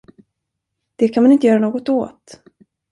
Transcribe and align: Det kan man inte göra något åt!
Det 0.95 1.07
kan 1.07 1.23
man 1.23 1.31
inte 1.31 1.47
göra 1.47 1.59
något 1.59 1.89
åt! 1.89 2.41